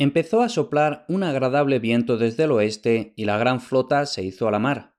[0.00, 4.46] Empezó a soplar un agradable viento desde el oeste y la gran flota se hizo
[4.46, 4.94] a la mar.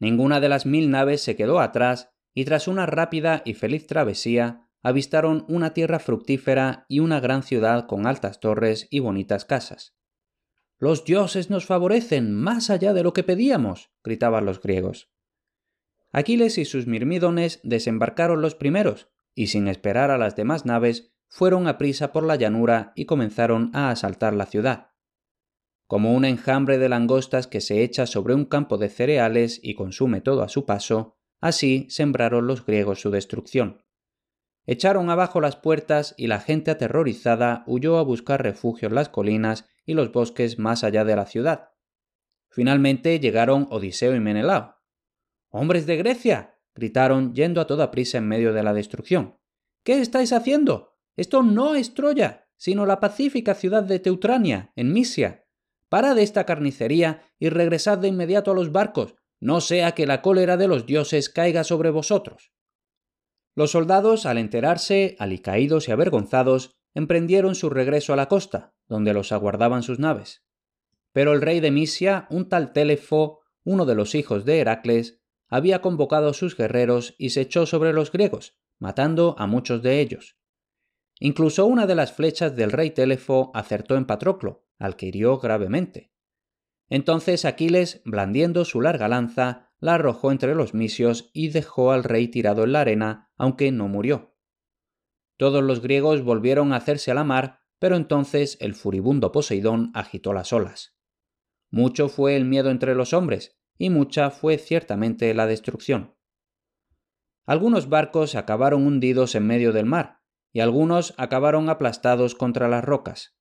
[0.00, 4.70] Ninguna de las mil naves se quedó atrás y tras una rápida y feliz travesía
[4.82, 9.96] avistaron una tierra fructífera y una gran ciudad con altas torres y bonitas casas.
[10.78, 15.10] Los dioses nos favorecen más allá de lo que pedíamos, gritaban los griegos.
[16.10, 21.68] Aquiles y sus mirmidones desembarcaron los primeros, y sin esperar a las demás naves fueron
[21.68, 24.90] a prisa por la llanura y comenzaron a asaltar la ciudad.
[25.86, 30.20] Como un enjambre de langostas que se echa sobre un campo de cereales y consume
[30.20, 33.82] todo a su paso, así sembraron los griegos su destrucción.
[34.66, 39.64] Echaron abajo las puertas y la gente aterrorizada huyó a buscar refugio en las colinas
[39.86, 41.70] y los bosques más allá de la ciudad.
[42.50, 44.76] Finalmente llegaron Odiseo y Menelao.
[45.48, 46.54] Hombres de Grecia.
[46.74, 49.38] gritaron yendo a toda prisa en medio de la destrucción.
[49.84, 50.97] ¿Qué estáis haciendo?
[51.18, 55.44] Esto no es Troya, sino la pacífica ciudad de Teutrania, en Misia.
[55.88, 60.56] Parad esta carnicería y regresad de inmediato a los barcos, no sea que la cólera
[60.56, 62.52] de los dioses caiga sobre vosotros.
[63.56, 69.32] Los soldados, al enterarse, alicaídos y avergonzados, emprendieron su regreso a la costa, donde los
[69.32, 70.44] aguardaban sus naves.
[71.10, 75.82] Pero el rey de Misia, un tal Telefo, uno de los hijos de Heracles, había
[75.82, 80.38] convocado a sus guerreros y se echó sobre los griegos, matando a muchos de ellos.
[81.20, 86.12] Incluso una de las flechas del rey Telefo acertó en Patroclo, al que hirió gravemente.
[86.88, 92.28] Entonces Aquiles, blandiendo su larga lanza, la arrojó entre los misios y dejó al rey
[92.28, 94.36] tirado en la arena, aunque no murió.
[95.36, 100.32] Todos los griegos volvieron a hacerse a la mar, pero entonces el furibundo Poseidón agitó
[100.32, 100.96] las olas.
[101.70, 106.16] Mucho fue el miedo entre los hombres, y mucha fue ciertamente la destrucción.
[107.46, 110.17] Algunos barcos acabaron hundidos en medio del mar,
[110.52, 113.36] y algunos acabaron aplastados contra las rocas.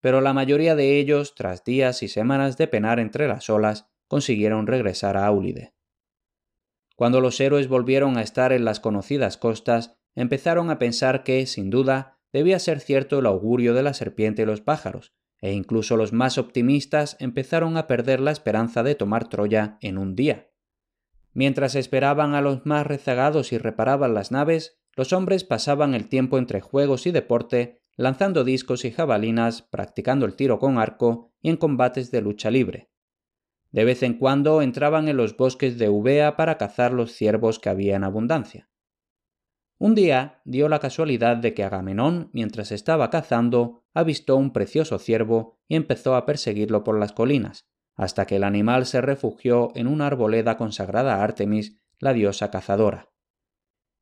[0.00, 4.66] Pero la mayoría de ellos, tras días y semanas de penar entre las olas, consiguieron
[4.66, 5.74] regresar a Áulide.
[6.96, 11.70] Cuando los héroes volvieron a estar en las conocidas costas, empezaron a pensar que, sin
[11.70, 16.12] duda, debía ser cierto el augurio de la serpiente y los pájaros, e incluso los
[16.12, 20.50] más optimistas empezaron a perder la esperanza de tomar Troya en un día.
[21.32, 26.38] Mientras esperaban a los más rezagados y reparaban las naves, los hombres pasaban el tiempo
[26.38, 31.56] entre juegos y deporte, lanzando discos y jabalinas, practicando el tiro con arco y en
[31.56, 32.90] combates de lucha libre.
[33.70, 37.70] De vez en cuando entraban en los bosques de Eubea para cazar los ciervos que
[37.70, 38.68] había en abundancia.
[39.78, 45.58] Un día dio la casualidad de que Agamenón, mientras estaba cazando, avistó un precioso ciervo
[45.66, 47.66] y empezó a perseguirlo por las colinas,
[47.96, 53.11] hasta que el animal se refugió en una arboleda consagrada a Artemis, la diosa cazadora.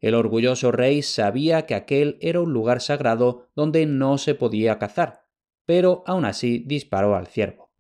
[0.00, 5.26] El orgulloso rey sabía que aquel era un lugar sagrado donde no se podía cazar,
[5.66, 7.70] pero aún así disparó al ciervo.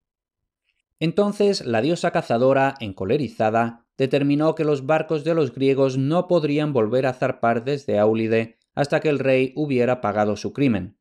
[0.98, 7.06] Entonces la diosa cazadora, encolerizada, determinó que los barcos de los griegos no podrían volver
[7.06, 10.98] a zarpar desde Áulide hasta que el rey hubiera pagado su crimen.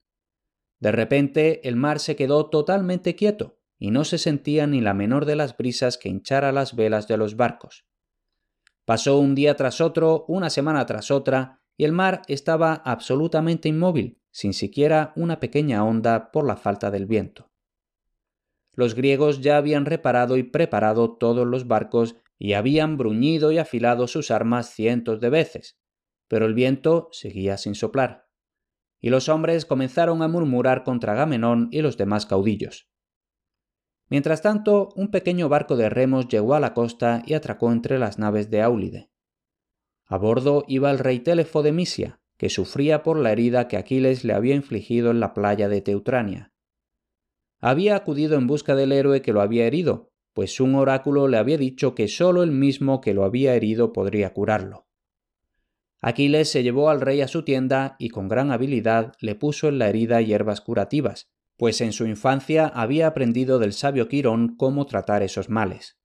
[0.79, 5.25] De repente el mar se quedó totalmente quieto, y no se sentía ni la menor
[5.25, 7.85] de las brisas que hinchara las velas de los barcos.
[8.89, 14.19] Pasó un día tras otro, una semana tras otra, y el mar estaba absolutamente inmóvil,
[14.31, 17.51] sin siquiera una pequeña onda por la falta del viento.
[18.73, 24.07] Los griegos ya habían reparado y preparado todos los barcos y habían bruñido y afilado
[24.07, 25.79] sus armas cientos de veces,
[26.27, 28.27] pero el viento seguía sin soplar.
[28.99, 32.89] Y los hombres comenzaron a murmurar contra Agamenón y los demás caudillos.
[34.09, 38.17] Mientras tanto, un pequeño barco de remos llegó a la costa y atracó entre las
[38.17, 39.11] naves de Áulide.
[40.05, 44.23] A bordo iba el rey Telefo de Misia, que sufría por la herida que Aquiles
[44.23, 46.51] le había infligido en la playa de Teutrania.
[47.59, 51.57] Había acudido en busca del héroe que lo había herido, pues un oráculo le había
[51.57, 54.87] dicho que sólo el mismo que lo había herido podría curarlo.
[56.01, 59.77] Aquiles se llevó al rey a su tienda y con gran habilidad le puso en
[59.79, 61.29] la herida hierbas curativas,
[61.59, 65.99] pues en su infancia había aprendido del sabio Quirón cómo tratar esos males.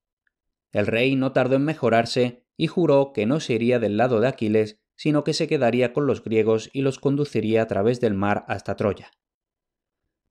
[0.72, 4.26] El rey no tardó en mejorarse y juró que no se iría del lado de
[4.26, 8.44] Aquiles, sino que se quedaría con los griegos y los conduciría a través del mar
[8.48, 9.12] hasta Troya.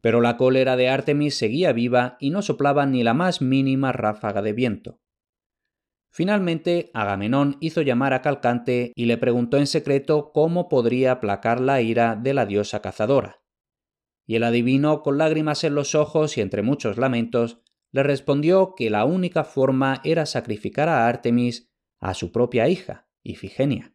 [0.01, 4.41] Pero la cólera de Artemis seguía viva y no soplaba ni la más mínima ráfaga
[4.41, 4.99] de viento.
[6.09, 11.81] Finalmente, Agamenón hizo llamar a Calcante y le preguntó en secreto cómo podría aplacar la
[11.81, 13.42] ira de la diosa cazadora.
[14.25, 17.59] Y el adivino, con lágrimas en los ojos y entre muchos lamentos,
[17.91, 23.93] le respondió que la única forma era sacrificar a Artemis a su propia hija, Ifigenia.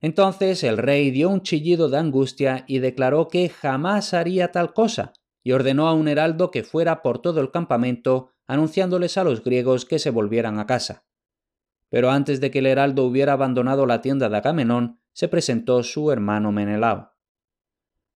[0.00, 5.12] Entonces el rey dio un chillido de angustia y declaró que jamás haría tal cosa,
[5.42, 9.84] y ordenó a un heraldo que fuera por todo el campamento anunciándoles a los griegos
[9.84, 11.04] que se volvieran a casa.
[11.90, 16.12] Pero antes de que el heraldo hubiera abandonado la tienda de Agamenón, se presentó su
[16.12, 17.17] hermano Menelao.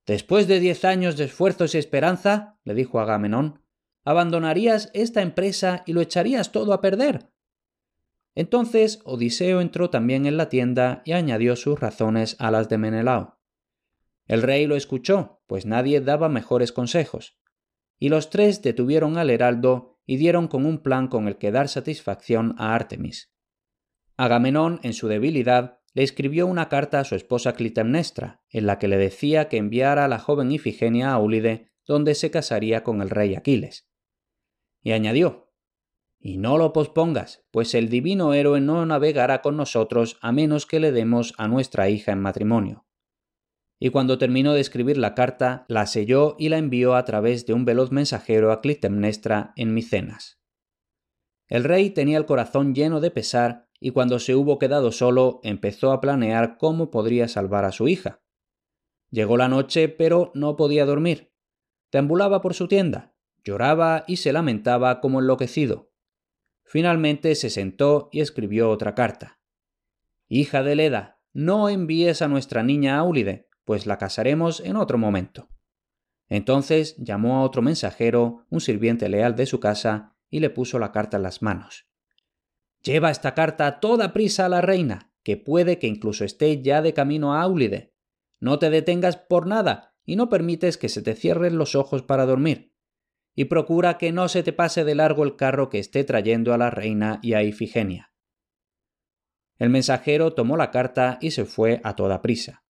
[0.07, 3.63] Después de diez años de esfuerzos y esperanza, le dijo Agamenón,
[4.05, 7.31] abandonarías esta empresa y lo echarías todo a perder.
[8.35, 13.39] Entonces Odiseo entró también en la tienda y añadió sus razones a las de Menelao.
[14.27, 17.39] El rey lo escuchó, pues nadie daba mejores consejos.
[17.99, 21.69] Y los tres detuvieron al heraldo y dieron con un plan con el que dar
[21.69, 23.33] satisfacción a Artemis.
[24.17, 28.89] Agamenón, en su debilidad, le escribió una carta a su esposa Clitemnestra, en la que
[28.89, 33.11] le decía que enviara a la joven Ifigenia a Aulide, donde se casaría con el
[33.11, 33.89] rey Aquiles.
[34.83, 35.53] Y añadió
[36.19, 40.81] Y no lo pospongas, pues el divino héroe no navegará con nosotros a menos que
[40.81, 42.87] le demos a nuestra hija en matrimonio.
[43.79, 47.53] Y cuando terminó de escribir la carta, la selló y la envió a través de
[47.53, 50.41] un veloz mensajero a Clitemnestra en Micenas.
[51.49, 55.93] El rey tenía el corazón lleno de pesar y cuando se hubo quedado solo empezó
[55.93, 58.23] a planear cómo podría salvar a su hija.
[59.11, 61.33] Llegó la noche, pero no podía dormir.
[61.91, 63.13] Deambulaba por su tienda,
[63.45, 65.91] Lloraba y se lamentaba como enloquecido.
[66.65, 69.41] Finalmente se sentó y escribió otra carta.
[70.29, 75.49] Hija de Leda, no envíes a nuestra niña Aulide, pues la casaremos en otro momento.
[76.29, 80.93] Entonces llamó a otro mensajero, un sirviente leal de su casa, y le puso la
[80.93, 81.87] carta en las manos.
[82.83, 86.83] Lleva esta carta a toda prisa a la reina, que puede que incluso esté ya
[86.83, 87.95] de camino a Aulide.
[88.41, 92.27] No te detengas por nada y no permites que se te cierren los ojos para
[92.27, 92.73] dormir
[93.35, 96.59] y procura que no se te pase de largo el carro que esté trayendo a
[96.59, 98.13] la reina y a Ifigenia.
[99.59, 102.65] El mensajero tomó la carta y se fue a toda prisa.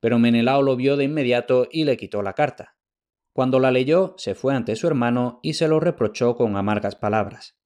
[0.00, 2.76] Pero Menelao lo vio de inmediato y le quitó la carta.
[3.32, 7.57] Cuando la leyó, se fue ante su hermano y se lo reprochó con amargas palabras.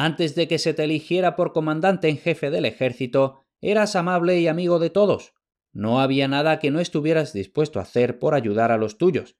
[0.00, 4.46] Antes de que se te eligiera por comandante en jefe del ejército, eras amable y
[4.46, 5.34] amigo de todos.
[5.72, 9.34] No había nada que no estuvieras dispuesto a hacer por ayudar a los tuyos.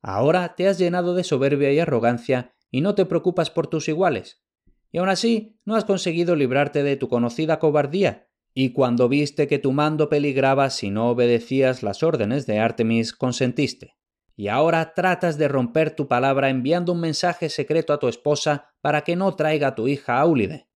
[0.00, 4.42] Ahora te has llenado de soberbia y arrogancia y no te preocupas por tus iguales.
[4.90, 9.58] Y aún así no has conseguido librarte de tu conocida cobardía, y cuando viste que
[9.58, 13.98] tu mando peligraba si no obedecías las órdenes de Artemis, consentiste.
[14.40, 19.02] Y ahora tratas de romper tu palabra enviando un mensaje secreto a tu esposa para
[19.02, 20.66] que no traiga a tu hija Aulide.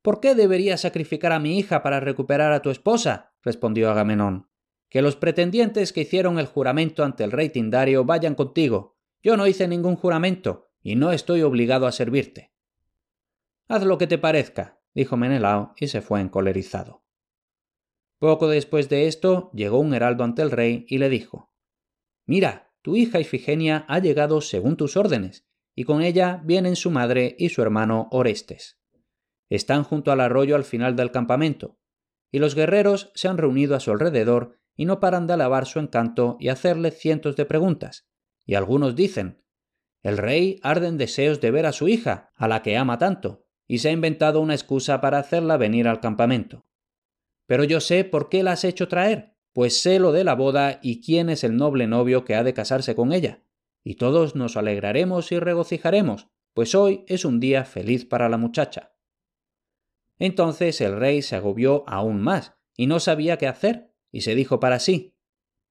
[0.00, 3.34] ¿Por qué debería sacrificar a mi hija para recuperar a tu esposa?
[3.42, 4.48] respondió Agamenón.
[4.88, 8.96] Que los pretendientes que hicieron el juramento ante el rey Tindario vayan contigo.
[9.24, 12.52] Yo no hice ningún juramento, y no estoy obligado a servirte.
[13.66, 17.02] Haz lo que te parezca, dijo Menelao, y se fue encolerizado.
[18.20, 21.49] Poco después de esto llegó un heraldo ante el rey y le dijo
[22.30, 27.34] Mira, tu hija Ifigenia ha llegado según tus órdenes, y con ella vienen su madre
[27.36, 28.78] y su hermano Orestes.
[29.48, 31.80] Están junto al arroyo al final del campamento,
[32.30, 35.80] y los guerreros se han reunido a su alrededor y no paran de alabar su
[35.80, 38.06] encanto y hacerle cientos de preguntas.
[38.46, 39.42] Y algunos dicen
[40.04, 43.44] El rey arde en deseos de ver a su hija, a la que ama tanto,
[43.66, 46.64] y se ha inventado una excusa para hacerla venir al campamento.
[47.46, 50.78] Pero yo sé por qué la has hecho traer, pues sé lo de la boda
[50.82, 53.42] y quién es el noble novio que ha de casarse con ella.
[53.82, 58.94] Y todos nos alegraremos y regocijaremos, pues hoy es un día feliz para la muchacha.
[60.18, 64.60] Entonces el rey se agobió aún más y no sabía qué hacer, y se dijo
[64.60, 65.16] para sí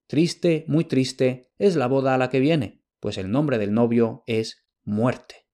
[0.08, 4.24] Triste, muy triste, es la boda a la que viene, pues el nombre del novio
[4.26, 5.48] es muerte.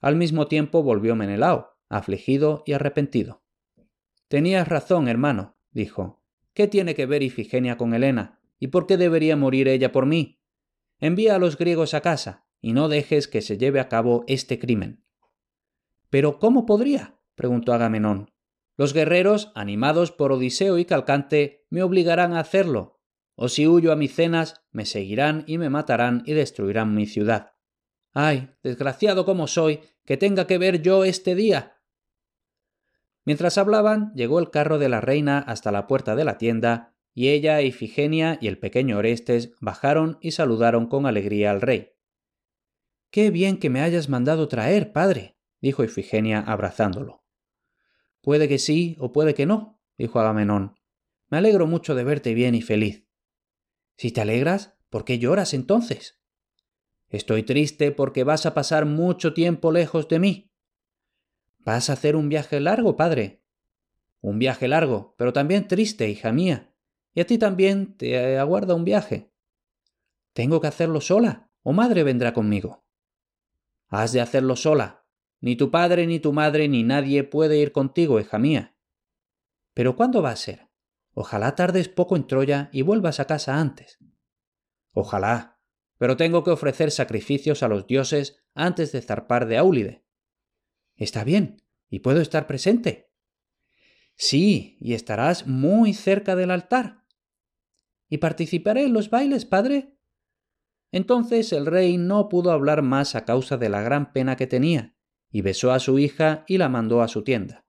[0.00, 3.44] Al mismo tiempo volvió Menelao, afligido y arrepentido.
[4.26, 6.17] Tenías razón, hermano, dijo.
[6.58, 8.40] ¿Qué tiene que ver Ifigenia con Helena?
[8.58, 10.40] ¿Y por qué debería morir ella por mí?
[10.98, 14.58] Envía a los griegos a casa, y no dejes que se lleve a cabo este
[14.58, 15.04] crimen.
[16.10, 17.20] Pero ¿cómo podría?
[17.36, 18.32] preguntó Agamenón.
[18.76, 23.02] Los guerreros, animados por Odiseo y Calcante, me obligarán a hacerlo,
[23.36, 27.52] o si huyo a Micenas, me seguirán y me matarán y destruirán mi ciudad.
[28.14, 31.77] ¡Ay, desgraciado como soy, que tenga que ver yo este día!
[33.24, 37.28] Mientras hablaban, llegó el carro de la reina hasta la puerta de la tienda, y
[37.28, 41.92] ella, Ifigenia y el pequeño Orestes bajaron y saludaron con alegría al rey.
[43.10, 47.24] Qué bien que me hayas mandado traer, padre, dijo Ifigenia abrazándolo.
[48.20, 50.78] Puede que sí o puede que no, dijo Agamenón.
[51.28, 53.06] Me alegro mucho de verte bien y feliz.
[53.96, 56.20] Si te alegras, ¿por qué lloras entonces?
[57.08, 60.47] Estoy triste porque vas a pasar mucho tiempo lejos de mí.
[61.68, 63.44] Vas a hacer un viaje largo, padre.
[64.22, 66.72] Un viaje largo, pero también triste, hija mía.
[67.12, 69.34] Y a ti también te aguarda un viaje.
[70.32, 72.86] ¿Tengo que hacerlo sola o madre vendrá conmigo?
[73.88, 75.04] Has de hacerlo sola.
[75.42, 78.74] Ni tu padre, ni tu madre, ni nadie puede ir contigo, hija mía.
[79.74, 80.70] Pero ¿cuándo va a ser?
[81.12, 83.98] Ojalá tardes poco en Troya y vuelvas a casa antes.
[84.94, 85.60] Ojalá.
[85.98, 90.07] Pero tengo que ofrecer sacrificios a los dioses antes de zarpar de Áulide.
[90.98, 93.10] Está bien, y puedo estar presente.
[94.16, 97.04] Sí, y estarás muy cerca del altar.
[98.08, 99.96] ¿Y participaré en los bailes, padre?
[100.90, 104.96] Entonces el rey no pudo hablar más a causa de la gran pena que tenía,
[105.30, 107.64] y besó a su hija y la mandó a su tienda.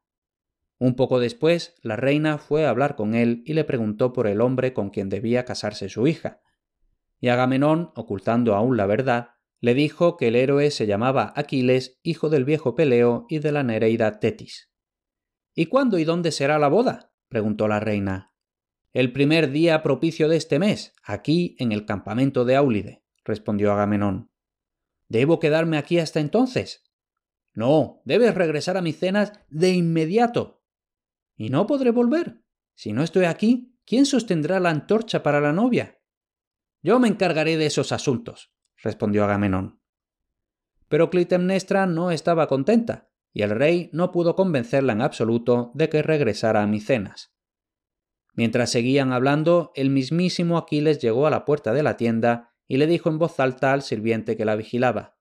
[0.79, 4.41] Un poco después, la reina fue a hablar con él y le preguntó por el
[4.41, 6.41] hombre con quien debía casarse su hija.
[7.19, 9.31] Y Agamenón, ocultando aún la verdad,
[9.62, 13.63] le dijo que el héroe se llamaba Aquiles, hijo del viejo Peleo y de la
[13.63, 14.72] Nereida Tetis.
[15.54, 17.13] ¿Y cuándo y dónde será la boda?
[17.28, 18.34] preguntó la reina.
[18.94, 24.32] El primer día propicio de este mes, aquí en el campamento de Áulide, respondió Agamenón.
[25.10, 26.89] ¿Debo quedarme aquí hasta entonces?
[27.54, 30.63] No, debes regresar a Micenas de inmediato.
[31.36, 32.42] ¿Y no podré volver?
[32.75, 36.00] Si no estoy aquí, ¿quién sostendrá la antorcha para la novia?
[36.82, 39.79] Yo me encargaré de esos asuntos, respondió Agamenón.
[40.88, 46.01] Pero Clitemnestra no estaba contenta, y el rey no pudo convencerla en absoluto de que
[46.01, 47.33] regresara a Micenas.
[48.33, 52.88] Mientras seguían hablando, el mismísimo Aquiles llegó a la puerta de la tienda y le
[52.88, 55.17] dijo en voz alta al sirviente que la vigilaba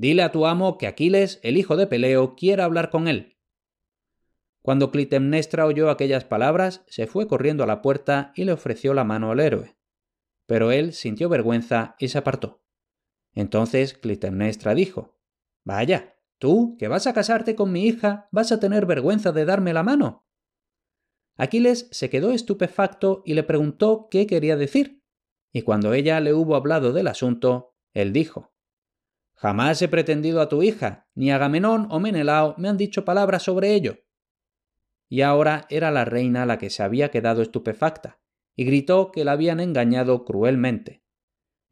[0.00, 3.36] Dile a tu amo que Aquiles, el hijo de Peleo, quiera hablar con él.
[4.62, 9.04] Cuando Clitemnestra oyó aquellas palabras, se fue corriendo a la puerta y le ofreció la
[9.04, 9.76] mano al héroe.
[10.46, 12.62] Pero él sintió vergüenza y se apartó.
[13.34, 15.18] Entonces Clitemnestra dijo
[15.64, 19.72] Vaya, tú, que vas a casarte con mi hija, vas a tener vergüenza de darme
[19.72, 20.26] la mano.
[21.36, 25.02] Aquiles se quedó estupefacto y le preguntó qué quería decir,
[25.52, 28.52] y cuando ella le hubo hablado del asunto, él dijo
[29.34, 33.74] Jamás he pretendido a tu hija, ni Agamenón o Menelao me han dicho palabras sobre
[33.74, 34.00] ello.
[35.08, 38.20] Y ahora era la reina la que se había quedado estupefacta,
[38.54, 41.02] y gritó que la habían engañado cruelmente.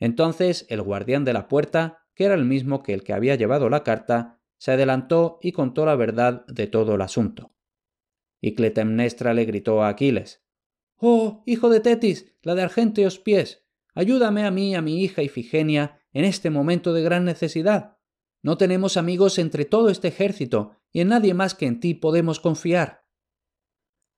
[0.01, 3.69] Entonces el guardián de la puerta, que era el mismo que el que había llevado
[3.69, 7.55] la carta, se adelantó y contó la verdad de todo el asunto.
[8.41, 10.45] Y Cletemnestra le gritó a Aquiles
[11.01, 13.65] Oh, hijo de Tetis, la de argénteos pies,
[13.95, 17.99] ayúdame a mí a mi hija Ifigenia en este momento de gran necesidad.
[18.43, 22.41] No tenemos amigos entre todo este ejército, y en nadie más que en ti podemos
[22.41, 23.05] confiar.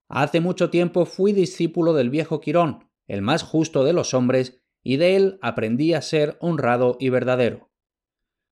[0.08, 4.96] Hace mucho tiempo fui discípulo del viejo Quirón, el más justo de los hombres, y
[4.96, 7.70] de él aprendí a ser honrado y verdadero.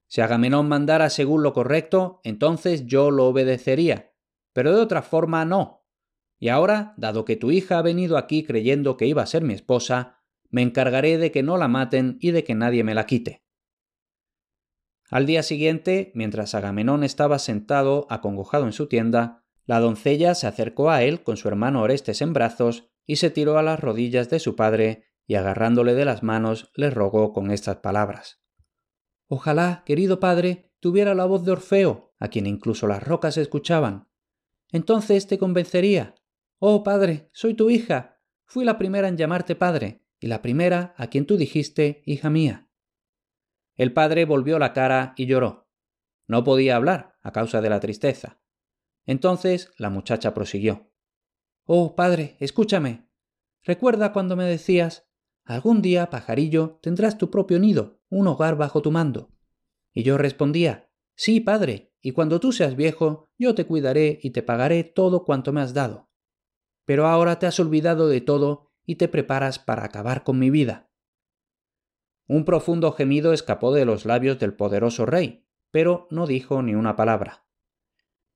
[0.07, 4.15] Si Agamenón mandara según lo correcto, entonces yo lo obedecería,
[4.53, 5.85] pero de otra forma no.
[6.39, 9.55] Y ahora, dado que tu hija ha venido aquí creyendo que iba a ser mi
[9.55, 13.45] esposa, me encargaré de que no la maten y de que nadie me la quite.
[15.11, 20.91] Al día siguiente, mientras Agamenón estaba sentado acongojado en su tienda, la doncella se acercó
[20.91, 24.39] a él con su hermano Orestes en brazos y se tiró a las rodillas de
[24.39, 28.43] su padre y agarrándole de las manos le rogó con estas palabras.
[29.29, 34.09] Ojalá, querido padre, tuviera la voz de Orfeo, a quien incluso las rocas escuchaban,
[34.71, 36.15] entonces te convencería.
[36.59, 38.21] Oh, padre, soy tu hija.
[38.45, 42.69] Fui la primera en llamarte padre, y la primera a quien tú dijiste hija mía.
[43.77, 45.71] El padre volvió la cara y lloró.
[46.27, 48.41] No podía hablar a causa de la tristeza.
[49.07, 50.91] Entonces la muchacha prosiguió.
[51.65, 53.09] Oh, padre, escúchame.
[53.63, 55.08] Recuerda cuando me decías
[55.49, 59.31] algún día, pajarillo, tendrás tu propio nido, un hogar bajo tu mando.
[59.93, 64.43] Y yo respondía Sí, padre, y cuando tú seas viejo, yo te cuidaré y te
[64.43, 66.09] pagaré todo cuanto me has dado.
[66.85, 70.93] Pero ahora te has olvidado de todo y te preparas para acabar con mi vida.
[72.29, 76.95] Un profundo gemido escapó de los labios del poderoso rey, pero no dijo ni una
[76.95, 77.47] palabra.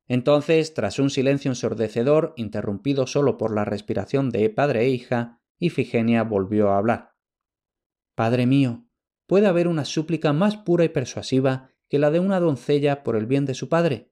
[0.08, 6.24] Entonces, tras un silencio ensordecedor, interrumpido solo por la respiración de padre e hija, Ifigenia
[6.24, 7.14] volvió a hablar.
[8.14, 8.86] Padre mío,
[9.26, 13.26] ¿puede haber una súplica más pura y persuasiva que la de una doncella por el
[13.26, 14.10] bien de su padre.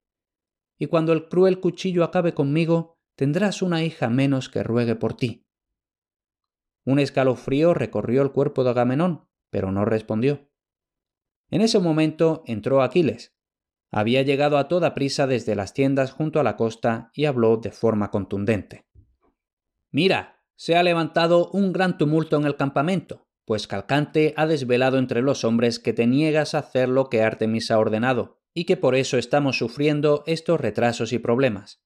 [0.78, 5.46] Y cuando el cruel cuchillo acabe conmigo, tendrás una hija menos que ruegue por ti.
[6.84, 10.50] Un escalofrío recorrió el cuerpo de Agamenón, pero no respondió.
[11.48, 13.34] En ese momento entró Aquiles.
[13.90, 17.70] Había llegado a toda prisa desde las tiendas junto a la costa y habló de
[17.70, 18.86] forma contundente.
[19.90, 25.22] Mira, se ha levantado un gran tumulto en el campamento, pues Calcante ha desvelado entre
[25.22, 28.94] los hombres que te niegas a hacer lo que Artemis ha ordenado, y que por
[28.94, 31.82] eso estamos sufriendo estos retrasos y problemas.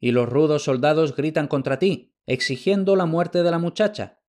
[0.00, 4.22] Y los rudos soldados gritan contra ti, exigiendo la muerte de la muchacha.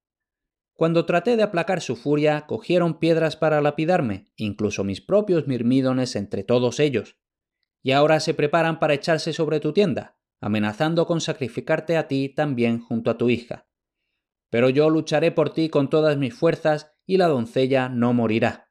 [0.73, 6.43] Cuando traté de aplacar su furia, cogieron piedras para lapidarme, incluso mis propios mirmídones entre
[6.43, 7.15] todos ellos.
[7.81, 12.81] Y ahora se preparan para echarse sobre tu tienda, amenazando con sacrificarte a ti también
[12.81, 13.67] junto a tu hija.
[14.49, 18.69] Pero yo lucharé por ti con todas mis fuerzas y la doncella no morirá.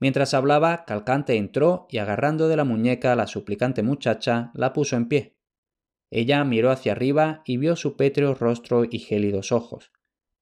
[0.00, 4.96] Mientras hablaba, Calcante entró y agarrando de la muñeca a la suplicante muchacha, la puso
[4.96, 5.38] en pie.
[6.10, 9.92] Ella miró hacia arriba y vio su pétreo rostro y gélidos ojos.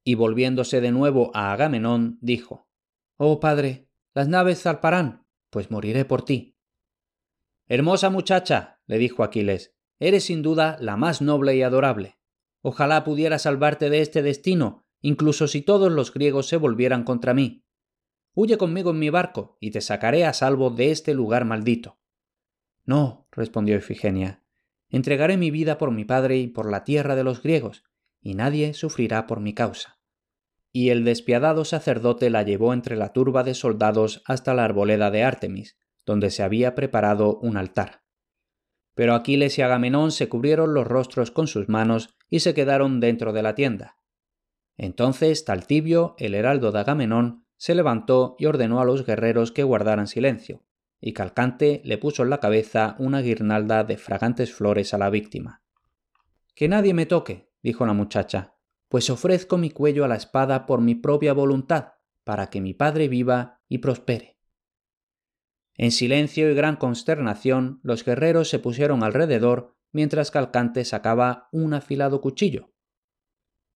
[0.05, 2.69] Y volviéndose de nuevo a Agamenón, dijo
[3.17, 6.57] Oh padre, las naves zarparán, pues moriré por ti.
[7.69, 12.19] Hermosa muchacha, le dijo Aquiles, eres sin duda la más noble y adorable.
[12.63, 17.65] Ojalá pudiera salvarte de este destino, incluso si todos los griegos se volvieran contra mí.
[18.35, 21.99] Huye conmigo en mi barco y te sacaré a salvo de este lugar maldito.
[22.85, 24.43] No, respondió Ifigenia,
[24.89, 27.83] Entregaré mi vida por mi padre y por la tierra de los griegos,
[28.21, 29.99] y nadie sufrirá por mi causa.
[30.71, 35.25] Y el despiadado sacerdote la llevó entre la turba de soldados hasta la arboleda de
[35.25, 38.02] Artemis, donde se había preparado un altar.
[38.95, 43.33] Pero Aquiles y Agamenón se cubrieron los rostros con sus manos y se quedaron dentro
[43.33, 43.97] de la tienda.
[44.77, 50.09] Entonces Taltibio, el heraldo de Agamenón, se levantó y ordenó a los guerreros que guardaran
[50.09, 50.65] silencio,
[51.01, 55.63] y Calcante le puso en la cabeza una guirnalda de fragantes flores a la víctima.
[56.55, 58.57] Que nadie me toque, dijo la muchacha,
[58.89, 61.95] pues ofrezco mi cuello a la espada por mi propia voluntad,
[62.25, 64.39] para que mi padre viva y prospere.
[65.77, 72.21] En silencio y gran consternación, los guerreros se pusieron alrededor mientras Calcante sacaba un afilado
[72.21, 72.73] cuchillo.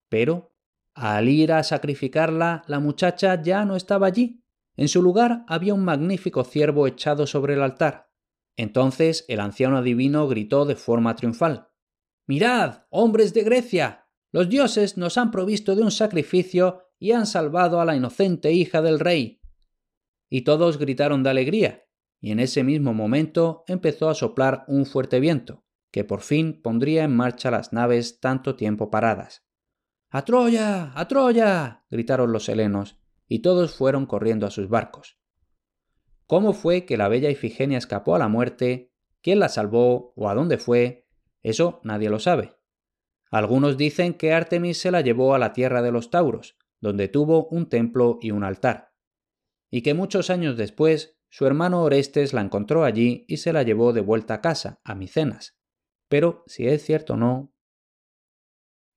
[0.09, 0.55] Pero,
[0.95, 4.43] al ir a sacrificarla, la muchacha ya no estaba allí.
[4.77, 8.11] En su lugar había un magnífico ciervo echado sobre el altar.
[8.57, 11.69] Entonces el anciano adivino gritó de forma triunfal
[12.27, 14.09] Mirad, hombres de Grecia.
[14.33, 18.83] Los dioses nos han provisto de un sacrificio y han salvado a la inocente hija
[18.83, 19.41] del rey.
[20.29, 21.86] Y todos gritaron de alegría,
[22.27, 27.05] y en ese mismo momento empezó a soplar un fuerte viento, que por fin pondría
[27.05, 29.47] en marcha las naves tanto tiempo paradas.
[30.11, 30.91] ¡A Troya!
[30.97, 31.85] ¡A Troya!
[31.89, 35.21] gritaron los helenos, y todos fueron corriendo a sus barcos.
[36.27, 38.93] ¿Cómo fue que la bella Ifigenia escapó a la muerte?
[39.23, 40.13] ¿Quién la salvó?
[40.17, 41.07] ¿O a dónde fue?
[41.45, 42.57] Eso nadie lo sabe.
[43.31, 47.47] Algunos dicen que Artemis se la llevó a la tierra de los Tauros, donde tuvo
[47.53, 48.95] un templo y un altar,
[49.71, 53.93] y que muchos años después su hermano Orestes la encontró allí y se la llevó
[53.93, 55.57] de vuelta a casa, a Micenas.
[56.09, 57.53] Pero si es cierto o no,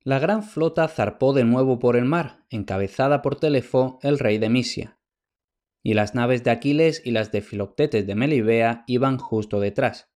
[0.02, 4.48] la gran flota zarpó de nuevo por el mar, encabezada por Telefo, el rey de
[4.48, 4.98] Misia.
[5.82, 10.10] Y las naves de Aquiles y las de Filoctetes de Melibea iban justo detrás.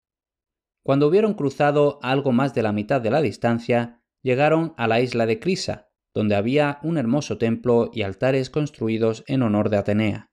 [0.83, 5.27] Cuando hubieron cruzado algo más de la mitad de la distancia, llegaron a la isla
[5.27, 10.31] de Crisa, donde había un hermoso templo y altares construidos en honor de Atenea.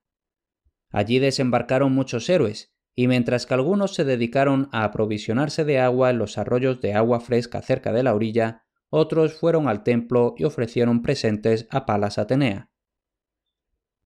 [0.93, 6.19] Allí desembarcaron muchos héroes, y mientras que algunos se dedicaron a aprovisionarse de agua en
[6.19, 11.01] los arroyos de agua fresca cerca de la orilla, otros fueron al templo y ofrecieron
[11.01, 12.69] presentes a Palas Atenea.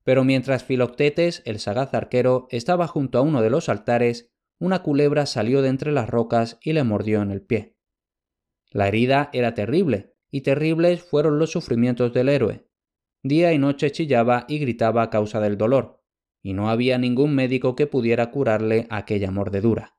[0.06, 5.26] Pero mientras Filoctetes, el sagaz arquero, estaba junto a uno de los altares, una culebra
[5.26, 7.76] salió de entre las rocas y le mordió en el pie.
[8.72, 12.66] La herida era terrible, y terribles fueron los sufrimientos del héroe.
[13.24, 15.97] Día y noche chillaba y gritaba a causa del dolor,
[16.48, 19.98] y no había ningún médico que pudiera curarle aquella mordedura.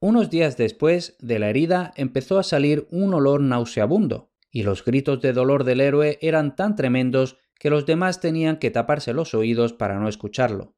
[0.00, 5.22] Unos días después de la herida empezó a salir un olor nauseabundo, y los gritos
[5.22, 9.72] de dolor del héroe eran tan tremendos que los demás tenían que taparse los oídos
[9.72, 10.76] para no escucharlo.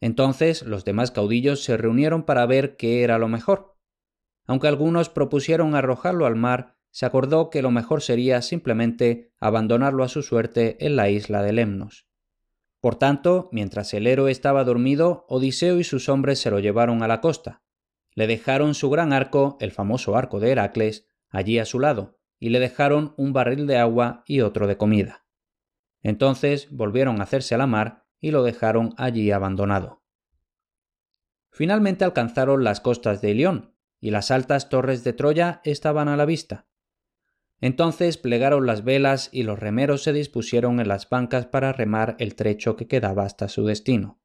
[0.00, 3.74] Entonces los demás caudillos se reunieron para ver qué era lo mejor.
[4.46, 10.08] Aunque algunos propusieron arrojarlo al mar, se acordó que lo mejor sería simplemente abandonarlo a
[10.08, 12.07] su suerte en la isla de Lemnos.
[12.80, 17.08] Por tanto, mientras el héroe estaba dormido, Odiseo y sus hombres se lo llevaron a
[17.08, 17.62] la costa,
[18.14, 22.50] le dejaron su gran arco, el famoso arco de Heracles, allí a su lado, y
[22.50, 25.26] le dejaron un barril de agua y otro de comida.
[26.02, 30.02] Entonces volvieron a hacerse a la mar y lo dejaron allí abandonado.
[31.50, 36.24] Finalmente alcanzaron las costas de Ilión, y las altas torres de Troya estaban a la
[36.24, 36.67] vista.
[37.60, 42.34] Entonces plegaron las velas y los remeros se dispusieron en las bancas para remar el
[42.36, 44.20] trecho que quedaba hasta su destino.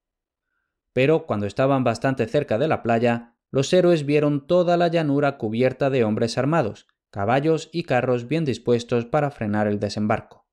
[0.93, 5.89] Pero cuando estaban bastante cerca de la playa, los héroes vieron toda la llanura cubierta
[5.89, 10.47] de hombres armados, caballos y carros bien dispuestos para frenar el desembarco.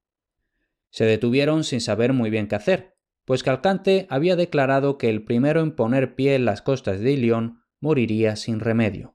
[0.90, 5.61] Se detuvieron sin saber muy bien qué hacer, pues Calcante había declarado que el primero
[5.61, 9.14] en poner pie en las costas de Ilión moriría sin remedio.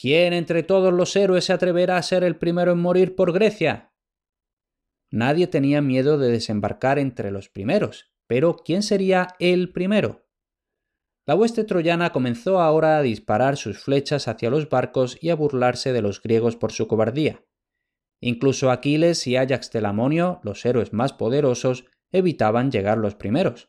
[0.00, 3.92] ¿Quién entre todos los héroes se atreverá a ser el primero en morir por Grecia?
[5.10, 10.24] Nadie tenía miedo de desembarcar entre los primeros, pero ¿quién sería el primero?
[11.26, 15.92] La hueste troyana comenzó ahora a disparar sus flechas hacia los barcos y a burlarse
[15.92, 17.44] de los griegos por su cobardía.
[18.20, 23.68] Incluso Aquiles y Ajax Telamonio, los héroes más poderosos, evitaban llegar los primeros.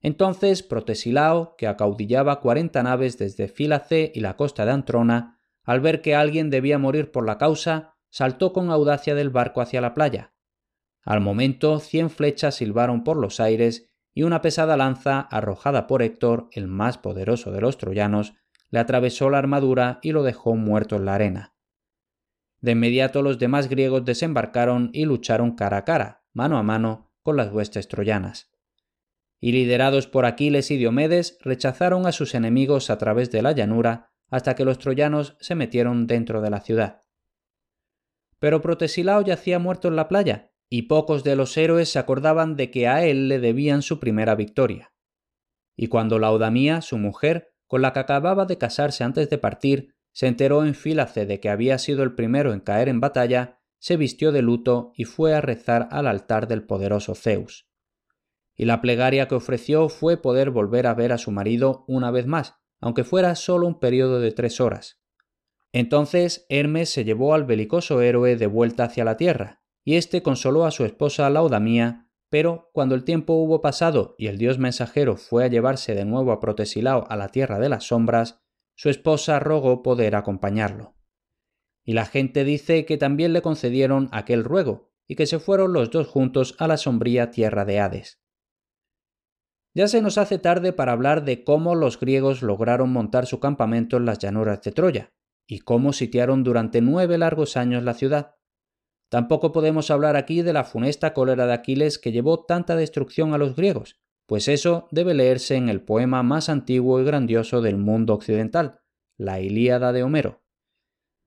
[0.00, 6.00] Entonces Protesilao, que acaudillaba cuarenta naves desde Fílace y la costa de Antrona, al ver
[6.00, 10.32] que alguien debía morir por la causa, saltó con audacia del barco hacia la playa.
[11.02, 16.48] Al momento cien flechas silbaron por los aires y una pesada lanza arrojada por Héctor,
[16.52, 18.34] el más poderoso de los troyanos,
[18.70, 21.54] le atravesó la armadura y lo dejó muerto en la arena.
[22.60, 27.36] De inmediato los demás griegos desembarcaron y lucharon cara a cara, mano a mano, con
[27.36, 28.50] las huestes troyanas.
[29.40, 34.10] Y liderados por Aquiles y Diomedes, rechazaron a sus enemigos a través de la llanura
[34.30, 37.02] hasta que los troyanos se metieron dentro de la ciudad.
[38.38, 42.70] Pero Protesilao yacía muerto en la playa, y pocos de los héroes se acordaban de
[42.70, 44.92] que a él le debían su primera victoria.
[45.76, 50.26] Y cuando Laudamía, su mujer, con la que acababa de casarse antes de partir, se
[50.26, 54.32] enteró en Fílace de que había sido el primero en caer en batalla, se vistió
[54.32, 57.67] de luto y fue a rezar al altar del poderoso Zeus.
[58.58, 62.26] Y la plegaria que ofreció fue poder volver a ver a su marido una vez
[62.26, 65.00] más, aunque fuera solo un periodo de tres horas.
[65.72, 70.66] Entonces Hermes se llevó al belicoso héroe de vuelta hacia la tierra, y éste consoló
[70.66, 75.44] a su esposa Laudamía, pero cuando el tiempo hubo pasado y el dios mensajero fue
[75.44, 78.42] a llevarse de nuevo a Protesilao a la tierra de las sombras,
[78.74, 80.96] su esposa rogó poder acompañarlo.
[81.84, 85.90] Y la gente dice que también le concedieron aquel ruego, y que se fueron los
[85.90, 88.20] dos juntos a la sombría tierra de Hades.
[89.74, 93.96] Ya se nos hace tarde para hablar de cómo los griegos lograron montar su campamento
[93.96, 95.12] en las llanuras de Troya,
[95.46, 98.36] y cómo sitiaron durante nueve largos años la ciudad.
[99.10, 103.38] Tampoco podemos hablar aquí de la funesta cólera de Aquiles que llevó tanta destrucción a
[103.38, 108.12] los griegos, pues eso debe leerse en el poema más antiguo y grandioso del mundo
[108.12, 108.80] occidental,
[109.16, 110.42] la Ilíada de Homero.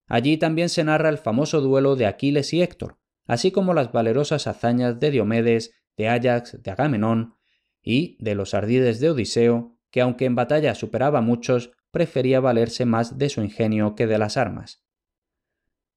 [0.07, 4.45] Allí también se narra el famoso duelo de Aquiles y Héctor, así como las valerosas
[4.45, 7.37] hazañas de Diomedes, de Ajax, de Agamenón
[7.81, 13.17] y de los ardides de Odiseo, que aunque en batalla superaba muchos, prefería valerse más
[13.17, 14.83] de su ingenio que de las armas.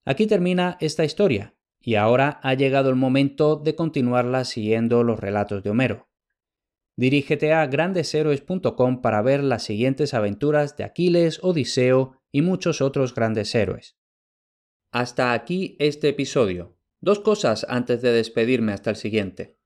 [0.04, 5.62] Aquí termina esta historia, y ahora ha llegado el momento de continuarla siguiendo los relatos
[5.62, 6.08] de Homero.
[6.96, 13.54] Dirígete a grandeshéroes.com para ver las siguientes aventuras de Aquiles, Odiseo y muchos otros grandes
[13.54, 13.96] héroes.
[14.92, 16.78] Hasta aquí este episodio.
[17.00, 19.58] Dos cosas antes de despedirme hasta el siguiente.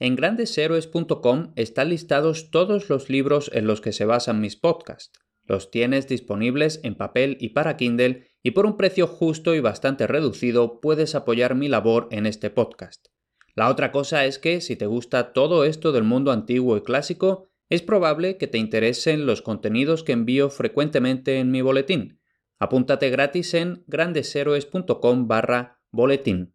[0.00, 5.12] En grandeshéroes.com están listados todos los libros en los que se basan mis podcasts.
[5.44, 10.06] Los tienes disponibles en papel y para Kindle y por un precio justo y bastante
[10.06, 13.08] reducido puedes apoyar mi labor en este podcast.
[13.54, 17.50] La otra cosa es que si te gusta todo esto del mundo antiguo y clásico,
[17.68, 22.20] es probable que te interesen los contenidos que envío frecuentemente en mi boletín.
[22.58, 26.54] Apúntate gratis en grandeshéroes.com barra boletín.